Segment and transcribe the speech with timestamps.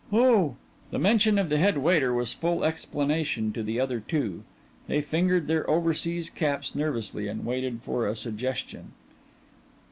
[0.11, 0.55] "Oh."
[0.89, 4.41] The mention of the head waiter was full explanation to the other two;
[4.87, 8.93] they fingered their overseas caps nervously and waited for a suggestion.